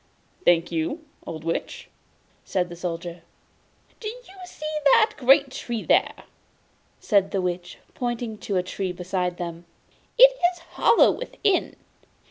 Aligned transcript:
'Thank 0.45 0.71
you, 0.71 1.05
old 1.27 1.43
Witch,' 1.43 1.87
said 2.43 2.69
the 2.69 2.75
Soldier. 2.75 3.21
'Do 3.99 4.07
you 4.09 4.23
see 4.45 4.75
that 4.93 5.13
great 5.15 5.51
tree 5.51 5.83
there?' 5.83 6.23
said 6.99 7.29
the 7.29 7.39
Witch, 7.39 7.77
pointing 7.93 8.39
to 8.39 8.57
a 8.57 8.63
tree 8.63 8.91
beside 8.91 9.37
them. 9.37 9.63
'It 10.17 10.35
is 10.53 10.59
hollow 10.73 11.11
within. 11.11 11.75